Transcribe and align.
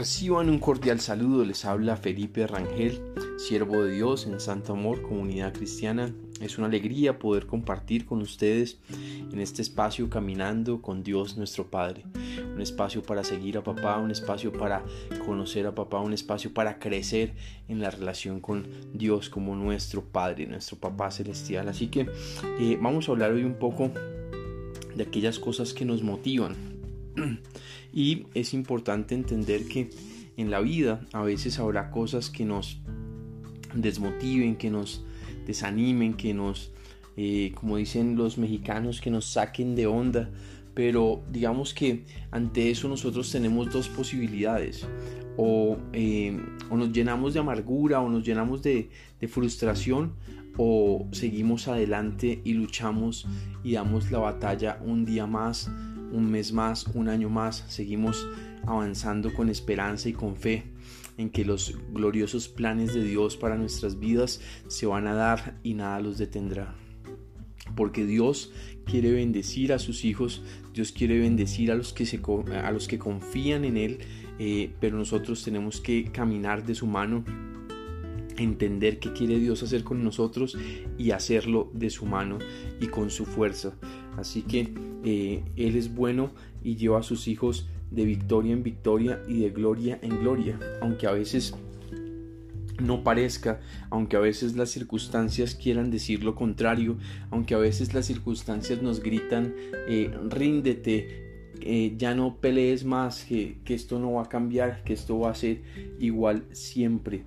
Reciban 0.00 0.48
un 0.48 0.58
cordial 0.58 0.98
saludo, 0.98 1.44
les 1.44 1.66
habla 1.66 1.94
Felipe 1.94 2.46
Rangel, 2.46 3.02
siervo 3.36 3.82
de 3.82 3.96
Dios 3.96 4.24
en 4.24 4.40
Santo 4.40 4.72
Amor, 4.72 5.02
comunidad 5.02 5.52
cristiana. 5.52 6.10
Es 6.40 6.56
una 6.56 6.68
alegría 6.68 7.18
poder 7.18 7.46
compartir 7.46 8.06
con 8.06 8.22
ustedes 8.22 8.78
en 9.30 9.38
este 9.40 9.60
espacio 9.60 10.08
caminando 10.08 10.80
con 10.80 11.02
Dios 11.02 11.36
nuestro 11.36 11.66
Padre. 11.66 12.04
Un 12.14 12.62
espacio 12.62 13.02
para 13.02 13.24
seguir 13.24 13.58
a 13.58 13.62
papá, 13.62 13.98
un 13.98 14.10
espacio 14.10 14.54
para 14.54 14.82
conocer 15.26 15.66
a 15.66 15.74
papá, 15.74 16.00
un 16.00 16.14
espacio 16.14 16.54
para 16.54 16.78
crecer 16.78 17.34
en 17.68 17.82
la 17.82 17.90
relación 17.90 18.40
con 18.40 18.68
Dios 18.94 19.28
como 19.28 19.54
nuestro 19.54 20.02
Padre, 20.02 20.46
nuestro 20.46 20.78
papá 20.78 21.10
celestial. 21.10 21.68
Así 21.68 21.88
que 21.88 22.08
eh, 22.58 22.78
vamos 22.80 23.06
a 23.06 23.12
hablar 23.12 23.32
hoy 23.32 23.44
un 23.44 23.58
poco 23.58 23.90
de 24.94 25.02
aquellas 25.02 25.38
cosas 25.38 25.74
que 25.74 25.84
nos 25.84 26.02
motivan 26.02 26.79
y 27.92 28.26
es 28.34 28.54
importante 28.54 29.14
entender 29.14 29.66
que 29.66 29.90
en 30.36 30.50
la 30.50 30.60
vida 30.60 31.06
a 31.12 31.22
veces 31.22 31.58
habrá 31.58 31.90
cosas 31.90 32.30
que 32.30 32.44
nos 32.44 32.80
desmotiven, 33.74 34.56
que 34.56 34.70
nos 34.70 35.04
desanimen, 35.46 36.14
que 36.14 36.34
nos, 36.34 36.72
eh, 37.16 37.52
como 37.54 37.76
dicen 37.76 38.16
los 38.16 38.38
mexicanos, 38.38 39.00
que 39.00 39.10
nos 39.10 39.26
saquen 39.26 39.74
de 39.74 39.86
onda. 39.86 40.30
Pero 40.74 41.22
digamos 41.30 41.74
que 41.74 42.04
ante 42.30 42.70
eso 42.70 42.88
nosotros 42.88 43.30
tenemos 43.30 43.72
dos 43.72 43.88
posibilidades. 43.88 44.86
O, 45.36 45.76
eh, 45.92 46.38
nos 46.70 46.92
llenamos 46.92 47.34
de 47.34 47.40
amargura 47.40 48.00
o 48.00 48.08
nos 48.08 48.24
llenamos 48.24 48.62
de 48.62 48.88
frustración 49.28 50.14
o 50.56 51.08
seguimos 51.12 51.68
adelante 51.68 52.40
y 52.44 52.54
luchamos 52.54 53.26
y 53.64 53.72
damos 53.72 54.10
la 54.10 54.18
batalla 54.18 54.78
un 54.84 55.04
día 55.04 55.26
más 55.26 55.70
un 56.12 56.30
mes 56.30 56.52
más, 56.52 56.86
un 56.94 57.08
año 57.08 57.28
más, 57.28 57.64
seguimos 57.68 58.26
avanzando 58.66 59.32
con 59.32 59.48
esperanza 59.48 60.08
y 60.08 60.12
con 60.12 60.36
fe 60.36 60.64
en 61.16 61.30
que 61.30 61.44
los 61.44 61.76
gloriosos 61.92 62.48
planes 62.48 62.94
de 62.94 63.04
Dios 63.04 63.36
para 63.36 63.56
nuestras 63.56 63.98
vidas 63.98 64.40
se 64.68 64.86
van 64.86 65.06
a 65.06 65.14
dar 65.14 65.58
y 65.62 65.74
nada 65.74 66.00
los 66.00 66.18
detendrá. 66.18 66.74
Porque 67.76 68.04
Dios 68.06 68.52
quiere 68.84 69.12
bendecir 69.12 69.72
a 69.72 69.78
sus 69.78 70.04
hijos, 70.04 70.42
Dios 70.72 70.92
quiere 70.92 71.18
bendecir 71.18 71.70
a 71.70 71.74
los 71.74 71.92
que, 71.92 72.06
se, 72.06 72.20
a 72.54 72.70
los 72.72 72.88
que 72.88 72.98
confían 72.98 73.64
en 73.64 73.76
Él, 73.76 73.98
eh, 74.38 74.72
pero 74.80 74.96
nosotros 74.96 75.44
tenemos 75.44 75.80
que 75.80 76.04
caminar 76.10 76.64
de 76.64 76.74
su 76.74 76.86
mano 76.86 77.24
entender 78.42 78.98
qué 78.98 79.12
quiere 79.12 79.38
Dios 79.38 79.62
hacer 79.62 79.84
con 79.84 80.02
nosotros 80.02 80.56
y 80.98 81.10
hacerlo 81.10 81.70
de 81.74 81.90
su 81.90 82.06
mano 82.06 82.38
y 82.80 82.86
con 82.88 83.10
su 83.10 83.26
fuerza. 83.26 83.74
Así 84.16 84.42
que 84.42 84.72
eh, 85.04 85.42
Él 85.56 85.76
es 85.76 85.94
bueno 85.94 86.32
y 86.62 86.76
lleva 86.76 87.00
a 87.00 87.02
sus 87.02 87.28
hijos 87.28 87.68
de 87.90 88.04
victoria 88.04 88.52
en 88.52 88.62
victoria 88.62 89.20
y 89.28 89.40
de 89.40 89.50
gloria 89.50 89.98
en 90.02 90.20
gloria, 90.20 90.58
aunque 90.80 91.06
a 91.06 91.12
veces 91.12 91.54
no 92.80 93.04
parezca, 93.04 93.60
aunque 93.90 94.16
a 94.16 94.20
veces 94.20 94.56
las 94.56 94.70
circunstancias 94.70 95.54
quieran 95.54 95.90
decir 95.90 96.24
lo 96.24 96.34
contrario, 96.34 96.96
aunque 97.30 97.54
a 97.54 97.58
veces 97.58 97.94
las 97.94 98.06
circunstancias 98.06 98.82
nos 98.82 99.00
gritan, 99.00 99.54
eh, 99.88 100.10
ríndete, 100.28 101.30
eh, 101.60 101.94
ya 101.98 102.14
no 102.14 102.36
pelees 102.40 102.84
más, 102.84 103.24
que, 103.24 103.58
que, 103.64 103.74
esto 103.74 103.98
no 103.98 104.12
va 104.14 104.22
a 104.22 104.28
cambiar, 104.28 104.82
que 104.82 104.94
esto 104.94 105.18
va 105.18 105.30
a 105.30 105.34
ser 105.34 105.62
igual 105.98 106.44
siempre. 106.52 107.22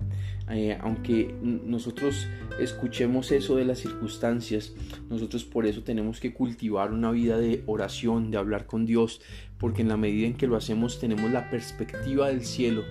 Eh, 0.50 0.76
aunque 0.80 1.34
nosotros 1.42 2.28
escuchemos 2.60 3.32
eso 3.32 3.56
de 3.56 3.64
las 3.64 3.78
circunstancias, 3.78 4.74
nosotros 5.08 5.44
por 5.44 5.64
eso 5.64 5.82
tenemos 5.82 6.20
que 6.20 6.34
cultivar 6.34 6.92
una 6.92 7.10
vida 7.10 7.38
de 7.38 7.62
oración, 7.66 8.30
de 8.30 8.36
hablar 8.36 8.66
con 8.66 8.84
Dios, 8.84 9.22
porque 9.58 9.80
en 9.80 9.88
la 9.88 9.96
medida 9.96 10.26
en 10.26 10.34
que 10.34 10.46
lo 10.46 10.56
hacemos 10.56 11.00
tenemos 11.00 11.30
la 11.30 11.48
perspectiva 11.48 12.28
del 12.28 12.44
cielo, 12.44 12.82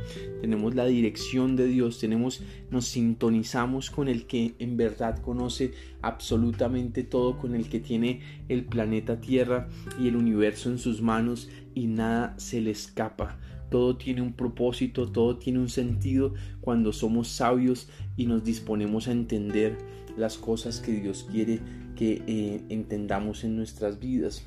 tenemos 0.42 0.74
la 0.74 0.86
dirección 0.86 1.56
de 1.56 1.68
Dios, 1.68 2.00
tenemos 2.00 2.44
nos 2.72 2.86
sintonizamos 2.86 3.92
con 3.92 4.08
el 4.08 4.26
que 4.26 4.56
en 4.58 4.76
verdad 4.76 5.20
conoce 5.20 5.74
absolutamente 6.02 7.04
todo, 7.04 7.38
con 7.38 7.54
el 7.54 7.70
que 7.70 7.80
tiene 7.80 8.22
el 8.50 8.66
planeta 8.66 9.22
Tierra 9.22 9.70
y 10.00 10.08
el 10.08 10.16
universo 10.16 10.70
en 10.70 10.80
sus 10.80 11.04
manos 11.04 11.50
y 11.76 11.86
nada 11.86 12.34
se 12.38 12.62
le 12.62 12.72
escapa 12.72 13.38
todo 13.74 13.96
tiene 13.98 14.22
un 14.22 14.34
propósito, 14.34 15.12
todo 15.12 15.38
tiene 15.38 15.58
un 15.58 15.68
sentido 15.68 16.36
cuando 16.62 16.94
somos 16.94 17.28
sabios 17.28 17.90
y 18.16 18.28
nos 18.28 18.44
disponemos 18.44 19.08
a 19.08 19.14
entender 19.14 19.80
las 20.16 20.38
cosas 20.38 20.80
que 20.80 20.92
Dios 20.92 21.28
quiere 21.32 21.60
que 21.96 22.22
eh, 22.28 22.62
entendamos 22.70 23.44
en 23.44 23.56
nuestras 23.56 24.00
vidas. 24.00 24.44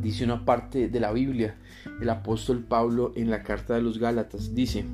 Dice 0.00 0.22
una 0.22 0.44
parte 0.44 0.88
de 0.88 1.00
la 1.00 1.10
Biblia, 1.10 1.56
el 2.00 2.08
apóstol 2.08 2.62
Pablo 2.62 3.12
en 3.16 3.30
la 3.30 3.42
carta 3.42 3.74
de 3.74 3.82
los 3.82 3.98
Gálatas, 3.98 4.54
dice, 4.54 4.84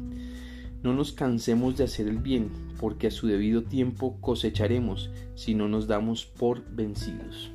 no 0.83 0.95
nos 0.95 1.13
cansemos 1.13 1.77
de 1.77 1.85
hacer 1.85 2.09
el 2.09 2.21
bien, 2.21 2.49
porque 2.81 3.09
a 3.09 3.11
su 3.11 3.27
debido 3.27 3.65
tiempo 3.65 4.17
cosecharemos 4.23 5.11
si 5.35 5.55
no 5.55 5.69
nos 5.69 5.87
damos 5.87 6.25
por 6.25 6.65
vencidos. 6.75 7.53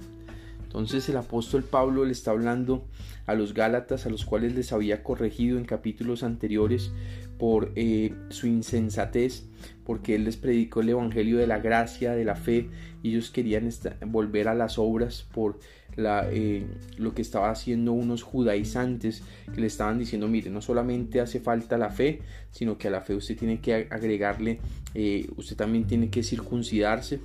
Entonces 0.76 1.08
el 1.08 1.18
apóstol 1.18 1.64
Pablo 1.64 2.04
le 2.04 2.12
está 2.12 2.32
hablando 2.32 2.86
a 3.26 3.34
los 3.34 3.54
Gálatas, 3.54 4.06
a 4.06 4.10
los 4.10 4.26
cuales 4.26 4.56
les 4.56 4.74
había 4.74 5.04
corregido 5.04 5.58
en 5.58 5.64
capítulos 5.64 6.22
anteriores 6.22 6.92
por 7.38 7.72
eh, 7.76 8.14
su 8.30 8.48
insensatez, 8.48 9.46
porque 9.86 10.16
él 10.16 10.26
les 10.26 10.36
predicó 10.36 10.82
el 10.82 10.90
Evangelio 10.90 11.38
de 11.38 11.48
la 11.48 11.60
gracia, 11.60 12.14
de 12.14 12.26
la 12.26 12.36
fe, 12.36 12.70
y 13.04 13.12
ellos 13.12 13.32
querían 13.32 13.70
volver 14.08 14.48
a 14.50 14.54
las 14.54 14.78
obras 14.78 15.26
por 15.34 15.60
la, 15.96 16.28
eh, 16.30 16.66
lo 16.98 17.14
que 17.14 17.22
estaba 17.22 17.50
haciendo 17.52 17.94
unos 17.94 18.24
judaizantes 18.24 19.24
que 19.54 19.62
le 19.62 19.68
estaban 19.68 19.98
diciendo, 19.98 20.28
mire, 20.28 20.50
no 20.50 20.62
solamente 20.62 21.22
hace 21.22 21.40
falta 21.40 21.78
la 21.78 21.90
fe, 21.90 22.20
sino 22.52 22.78
que 22.78 22.90
a 22.90 22.92
la 22.92 23.02
fe 23.02 23.16
usted 23.16 23.38
tiene 23.38 23.62
que 23.62 23.88
agregarle, 23.90 24.60
eh, 24.94 25.30
usted 25.38 25.56
también 25.56 25.86
tiene 25.86 26.10
que 26.10 26.22
circuncidarse 26.22 27.20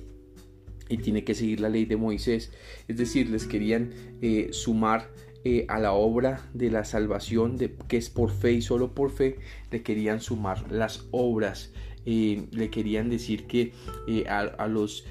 y 0.91 0.97
tiene 0.97 1.23
que 1.23 1.33
seguir 1.33 1.61
la 1.61 1.69
ley 1.69 1.85
de 1.85 1.95
Moisés. 1.95 2.51
Es 2.87 2.97
decir, 2.97 3.29
les 3.29 3.47
querían 3.47 3.91
eh, 4.21 4.49
sumar 4.51 5.09
eh, 5.43 5.65
a 5.69 5.79
la 5.79 5.93
obra 5.93 6.49
de 6.53 6.69
la 6.69 6.83
salvación, 6.83 7.57
de, 7.57 7.73
que 7.87 7.97
es 7.97 8.09
por 8.09 8.29
fe 8.29 8.51
y 8.53 8.61
solo 8.61 8.93
por 8.93 9.09
fe, 9.09 9.37
le 9.71 9.81
querían 9.81 10.21
sumar 10.21 10.69
las 10.71 11.07
obras. 11.11 11.71
Eh, 12.05 12.47
le 12.51 12.69
querían 12.69 13.09
decir 13.09 13.45
que 13.45 13.73
a, 14.27 14.67
los 14.67 15.05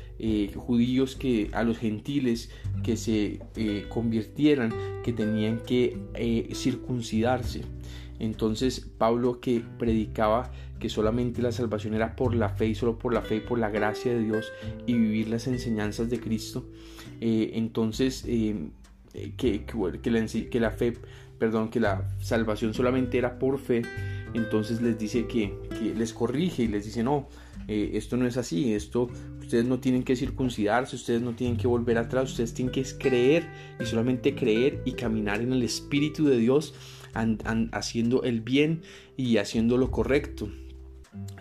judíos, 0.56 1.14
que 1.14 1.48
a 1.52 1.62
los 1.62 1.78
gentiles 1.78 2.50
que 2.82 2.96
se 2.96 3.40
convirtieran, 3.88 4.74
que 5.04 5.12
tenían 5.12 5.60
que 5.60 5.96
circuncidarse. 6.52 7.62
Entonces 8.20 8.80
Pablo 8.80 9.40
que 9.40 9.64
predicaba 9.78 10.52
que 10.78 10.88
solamente 10.88 11.42
la 11.42 11.52
salvación 11.52 11.94
era 11.94 12.14
por 12.14 12.34
la 12.34 12.50
fe 12.50 12.68
y 12.68 12.74
solo 12.74 12.98
por 12.98 13.12
la 13.12 13.22
fe 13.22 13.36
y 13.36 13.40
por 13.40 13.58
la 13.58 13.70
gracia 13.70 14.12
de 14.12 14.20
Dios 14.20 14.52
y 14.86 14.94
vivir 14.94 15.28
las 15.28 15.46
enseñanzas 15.46 16.08
de 16.10 16.20
Cristo, 16.20 16.66
eh, 17.20 17.52
entonces 17.54 18.24
eh, 18.26 18.70
que, 19.36 19.64
que, 19.64 20.10
la, 20.10 20.28
que, 20.48 20.60
la, 20.60 20.70
fe, 20.70 20.94
perdón, 21.38 21.70
que 21.70 21.80
la 21.80 22.08
salvación 22.20 22.74
solamente 22.74 23.18
era 23.18 23.38
por 23.38 23.58
fe, 23.58 23.82
entonces 24.34 24.80
les 24.80 24.98
dice 24.98 25.26
que, 25.26 25.52
les 25.96 26.12
corrige 26.12 26.64
y 26.64 26.68
les 26.68 26.84
dice 26.84 27.02
no, 27.02 27.28
eh, 27.68 27.90
esto 27.94 28.16
no 28.16 28.26
es 28.26 28.36
así, 28.36 28.72
esto 28.72 29.08
ustedes 29.40 29.64
no 29.64 29.80
tienen 29.80 30.02
que 30.02 30.14
circuncidarse, 30.14 30.96
ustedes 30.96 31.22
no 31.22 31.32
tienen 31.34 31.56
que 31.56 31.66
volver 31.66 31.98
atrás, 31.98 32.30
ustedes 32.30 32.54
tienen 32.54 32.72
que 32.72 32.84
creer 32.98 33.48
y 33.80 33.84
solamente 33.84 34.34
creer 34.34 34.80
y 34.84 34.92
caminar 34.92 35.40
en 35.40 35.52
el 35.52 35.62
Espíritu 35.62 36.24
de 36.26 36.38
Dios 36.38 36.72
haciendo 37.72 38.22
el 38.22 38.40
bien 38.40 38.82
y 39.16 39.38
haciendo 39.38 39.76
lo 39.76 39.90
correcto. 39.90 40.50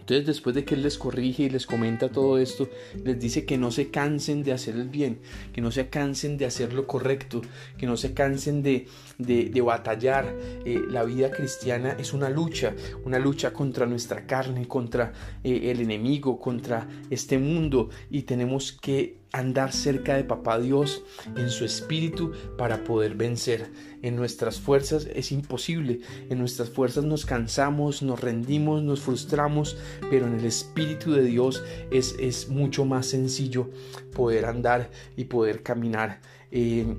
Entonces 0.10 0.26
después 0.26 0.56
de 0.56 0.66
que 0.66 0.74
Él 0.74 0.82
les 0.82 0.98
corrige 0.98 1.44
y 1.44 1.50
les 1.50 1.68
comenta 1.68 2.10
todo 2.10 2.40
esto, 2.40 2.68
les 3.04 3.20
dice 3.20 3.46
que 3.46 3.60
no 3.60 3.70
se 3.70 3.92
cansen 3.92 4.42
de 4.42 4.52
hacer 4.52 4.76
el 4.76 4.90
bien, 4.90 5.20
que 5.54 5.62
no 5.62 5.70
se 5.70 5.90
cansen 5.90 6.38
de 6.38 6.48
hacer 6.48 6.74
lo 6.74 6.88
correcto, 6.88 7.42
que 7.78 7.86
no 7.86 7.96
se 7.96 8.16
cansen 8.16 8.64
de, 8.64 8.88
de, 9.20 9.62
batallar. 9.62 10.36
Eh, 10.66 10.82
la 10.90 11.04
vida 11.04 11.30
cristiana 11.30 11.96
es 12.00 12.14
una 12.14 12.30
lucha, 12.32 12.74
una 13.06 13.20
lucha 13.20 13.54
contra 13.54 13.86
nuestra 13.86 14.26
carne, 14.26 14.68
contra 14.68 15.14
eh, 15.44 15.70
el 15.70 15.82
enemigo, 15.82 16.40
contra 16.40 16.88
este 17.12 17.38
mundo 17.38 17.92
y 18.10 18.24
tenemos 18.24 18.72
que 18.72 19.19
andar 19.32 19.74
cerca 19.74 20.16
de 20.16 20.24
Papá 20.24 20.60
Dios 20.60 21.04
en 21.36 21.50
su 21.50 21.66
espíritu 21.66 22.32
para 22.58 22.84
poder 22.84 23.16
vencer. 23.16 23.70
En 24.02 24.16
nuestras 24.16 24.60
fuerzas 24.60 25.08
es 25.14 25.32
imposible, 25.32 26.02
en 26.30 26.40
nuestras 26.40 26.70
fuerzas 26.70 27.04
nos 27.04 27.26
cansamos, 27.26 28.02
nos 28.02 28.22
rendimos, 28.22 28.82
nos 28.82 29.02
frustramos, 29.02 29.78
pero 30.10 30.26
en 30.28 30.40
el 30.40 30.46
espíritu 30.46 31.12
de 31.12 31.24
Dios 31.24 31.64
es, 31.92 32.16
es 32.20 32.50
mucho 32.50 32.86
más 32.86 33.08
sencillo 33.08 33.70
poder 34.16 34.46
andar 34.46 34.90
y 35.18 35.26
poder 35.26 35.64
caminar 35.64 36.22
eh, 36.52 36.96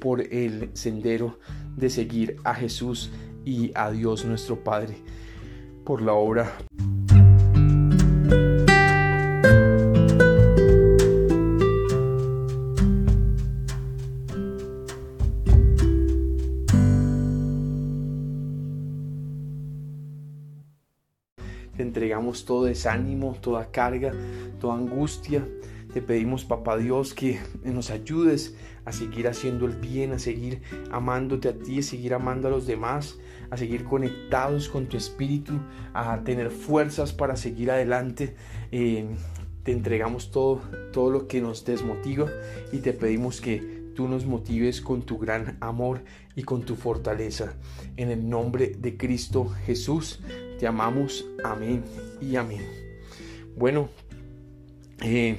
por 0.00 0.20
el 0.20 0.70
sendero 0.74 1.38
de 1.76 1.90
seguir 1.90 2.36
a 2.44 2.54
Jesús 2.54 3.10
y 3.44 3.72
a 3.74 3.90
Dios 3.90 4.24
nuestro 4.24 4.62
Padre 4.62 4.96
por 5.84 6.00
la 6.00 6.14
obra 6.14 6.56
todo 22.42 22.64
desánimo, 22.64 23.36
toda 23.40 23.70
carga, 23.70 24.12
toda 24.60 24.74
angustia. 24.74 25.46
Te 25.92 26.02
pedimos, 26.02 26.44
papá 26.44 26.76
Dios, 26.76 27.14
que 27.14 27.38
nos 27.62 27.90
ayudes 27.90 28.56
a 28.84 28.92
seguir 28.92 29.28
haciendo 29.28 29.66
el 29.66 29.76
bien, 29.76 30.12
a 30.12 30.18
seguir 30.18 30.60
amándote 30.90 31.48
a 31.48 31.56
ti, 31.56 31.78
a 31.78 31.82
seguir 31.82 32.14
amando 32.14 32.48
a 32.48 32.50
los 32.50 32.66
demás, 32.66 33.16
a 33.50 33.56
seguir 33.56 33.84
conectados 33.84 34.68
con 34.68 34.86
tu 34.86 34.96
espíritu, 34.96 35.52
a 35.92 36.24
tener 36.24 36.50
fuerzas 36.50 37.12
para 37.12 37.36
seguir 37.36 37.70
adelante. 37.70 38.34
Eh, 38.72 39.06
te 39.62 39.72
entregamos 39.72 40.30
todo, 40.30 40.60
todo 40.92 41.10
lo 41.10 41.26
que 41.28 41.40
nos 41.40 41.64
desmotiva 41.64 42.26
y 42.72 42.78
te 42.78 42.92
pedimos 42.92 43.40
que 43.40 43.84
tú 43.94 44.08
nos 44.08 44.26
motives 44.26 44.80
con 44.80 45.02
tu 45.02 45.18
gran 45.18 45.56
amor 45.60 46.02
y 46.36 46.42
con 46.42 46.62
tu 46.62 46.74
fortaleza. 46.74 47.54
En 47.96 48.10
el 48.10 48.28
nombre 48.28 48.74
de 48.76 48.96
Cristo 48.96 49.46
Jesús, 49.64 50.20
te 50.64 50.68
amamos. 50.68 51.26
Amén 51.44 51.84
y 52.22 52.36
amén. 52.36 52.66
Bueno, 53.54 53.90
eh, 55.02 55.36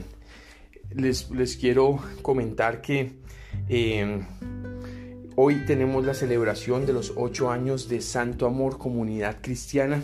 les, 0.94 1.32
les, 1.32 1.58
quiero 1.58 1.98
comentar 2.22 2.80
que 2.80 3.14
eh, 3.68 4.24
hoy 5.36 5.66
tenemos 5.66 6.06
la 6.06 6.14
celebración 6.14 6.86
de 6.86 6.94
los 6.94 7.14
ocho 7.16 7.50
años 7.50 7.90
de 7.90 8.02
Santo 8.02 8.46
Amor 8.46 8.78
Comunidad 8.78 9.38
Cristiana. 9.42 10.04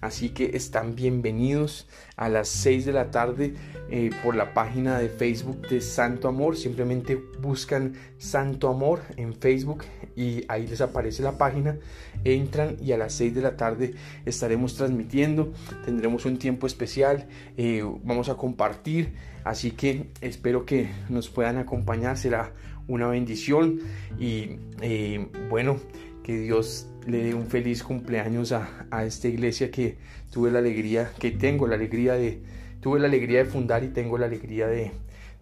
Así 0.00 0.30
que 0.30 0.56
están 0.56 0.94
bienvenidos 0.94 1.88
a 2.16 2.28
las 2.28 2.48
6 2.48 2.86
de 2.86 2.92
la 2.92 3.10
tarde 3.10 3.54
eh, 3.90 4.10
por 4.22 4.34
la 4.34 4.54
página 4.54 4.98
de 4.98 5.08
Facebook 5.08 5.68
de 5.68 5.80
Santo 5.80 6.28
Amor. 6.28 6.56
Simplemente 6.56 7.16
buscan 7.40 7.94
Santo 8.18 8.68
Amor 8.68 9.02
en 9.16 9.34
Facebook 9.34 9.84
y 10.14 10.44
ahí 10.48 10.66
les 10.66 10.80
aparece 10.80 11.22
la 11.22 11.38
página. 11.38 11.76
Entran 12.24 12.76
y 12.80 12.92
a 12.92 12.98
las 12.98 13.12
6 13.14 13.34
de 13.34 13.42
la 13.42 13.56
tarde 13.56 13.94
estaremos 14.24 14.74
transmitiendo. 14.74 15.52
Tendremos 15.84 16.24
un 16.24 16.38
tiempo 16.38 16.66
especial. 16.66 17.28
Eh, 17.56 17.82
vamos 18.04 18.28
a 18.28 18.34
compartir. 18.34 19.14
Así 19.44 19.70
que 19.70 20.10
espero 20.20 20.66
que 20.66 20.88
nos 21.08 21.28
puedan 21.28 21.58
acompañar. 21.58 22.16
Será 22.16 22.52
una 22.88 23.08
bendición. 23.08 23.80
Y 24.18 24.58
eh, 24.80 25.28
bueno, 25.50 25.78
que 26.26 26.40
Dios 26.40 26.88
le 27.06 27.22
dé 27.22 27.34
un 27.34 27.46
feliz 27.46 27.84
cumpleaños 27.84 28.50
a, 28.50 28.88
a 28.90 29.04
esta 29.04 29.28
iglesia 29.28 29.70
que 29.70 29.96
tuve 30.32 30.50
la 30.50 30.58
alegría, 30.58 31.12
que 31.20 31.30
tengo 31.30 31.68
la 31.68 31.76
alegría 31.76 32.14
de 32.14 32.42
tuve 32.80 32.98
la 32.98 33.06
alegría 33.06 33.38
de 33.38 33.44
fundar 33.44 33.84
y 33.84 33.88
tengo 33.88 34.18
la 34.18 34.26
alegría 34.26 34.66
de, 34.66 34.90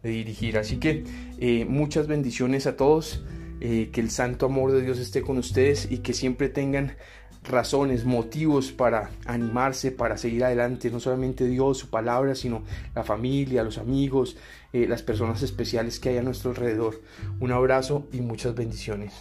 dirigir. 0.02 0.58
Así 0.58 0.76
que 0.76 1.04
eh, 1.38 1.64
muchas 1.64 2.06
bendiciones 2.06 2.66
a 2.66 2.76
todos, 2.76 3.24
eh, 3.62 3.88
que 3.92 4.02
el 4.02 4.10
santo 4.10 4.44
amor 4.44 4.72
de 4.72 4.82
Dios 4.82 4.98
esté 4.98 5.22
con 5.22 5.38
ustedes 5.38 5.90
y 5.90 5.98
que 5.98 6.12
siempre 6.12 6.50
tengan 6.50 6.96
razones, 7.42 8.04
motivos 8.04 8.70
para 8.70 9.10
animarse, 9.24 9.90
para 9.90 10.18
seguir 10.18 10.44
adelante, 10.44 10.90
no 10.90 11.00
solamente 11.00 11.46
Dios, 11.46 11.78
su 11.78 11.88
palabra, 11.88 12.34
sino 12.34 12.62
la 12.94 13.04
familia, 13.04 13.64
los 13.64 13.78
amigos, 13.78 14.36
eh, 14.74 14.86
las 14.86 15.02
personas 15.02 15.42
especiales 15.42 15.98
que 15.98 16.10
hay 16.10 16.18
a 16.18 16.22
nuestro 16.22 16.50
alrededor. 16.50 17.00
Un 17.40 17.52
abrazo 17.52 18.06
y 18.12 18.20
muchas 18.20 18.54
bendiciones. 18.54 19.14